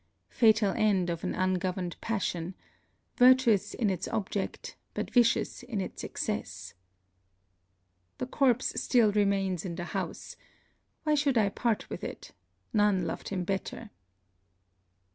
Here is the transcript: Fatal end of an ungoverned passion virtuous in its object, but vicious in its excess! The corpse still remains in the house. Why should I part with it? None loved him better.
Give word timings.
Fatal 0.31 0.71
end 0.75 1.11
of 1.11 1.23
an 1.23 1.35
ungoverned 1.35 1.95
passion 2.01 2.55
virtuous 3.17 3.75
in 3.75 3.91
its 3.91 4.07
object, 4.07 4.75
but 4.95 5.11
vicious 5.11 5.61
in 5.61 5.79
its 5.79 6.03
excess! 6.03 6.73
The 8.17 8.25
corpse 8.25 8.81
still 8.81 9.11
remains 9.11 9.63
in 9.63 9.75
the 9.75 9.83
house. 9.83 10.37
Why 11.03 11.13
should 11.13 11.37
I 11.37 11.49
part 11.49 11.87
with 11.91 12.03
it? 12.03 12.31
None 12.73 13.05
loved 13.05 13.29
him 13.29 13.43
better. 13.43 13.91